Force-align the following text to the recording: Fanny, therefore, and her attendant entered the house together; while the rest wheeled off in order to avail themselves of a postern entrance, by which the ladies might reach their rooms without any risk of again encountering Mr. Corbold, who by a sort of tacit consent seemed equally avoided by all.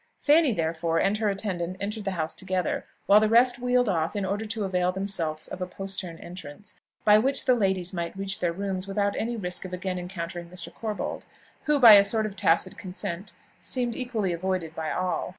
Fanny, 0.19 0.51
therefore, 0.51 0.97
and 0.97 1.17
her 1.17 1.29
attendant 1.29 1.77
entered 1.79 2.05
the 2.05 2.09
house 2.17 2.33
together; 2.33 2.85
while 3.05 3.19
the 3.19 3.29
rest 3.29 3.59
wheeled 3.59 3.87
off 3.87 4.15
in 4.15 4.25
order 4.25 4.45
to 4.45 4.63
avail 4.63 4.91
themselves 4.91 5.47
of 5.47 5.61
a 5.61 5.67
postern 5.67 6.17
entrance, 6.17 6.79
by 7.05 7.19
which 7.19 7.45
the 7.45 7.53
ladies 7.53 7.93
might 7.93 8.17
reach 8.17 8.39
their 8.39 8.51
rooms 8.51 8.87
without 8.87 9.15
any 9.15 9.35
risk 9.37 9.63
of 9.63 9.73
again 9.73 9.99
encountering 9.99 10.49
Mr. 10.49 10.73
Corbold, 10.73 11.27
who 11.65 11.77
by 11.77 11.93
a 11.93 12.03
sort 12.03 12.25
of 12.25 12.35
tacit 12.35 12.79
consent 12.79 13.33
seemed 13.59 13.95
equally 13.95 14.33
avoided 14.33 14.73
by 14.73 14.91
all. 14.91 15.29